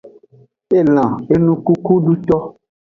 [0.79, 2.37] Elan enukukuduto.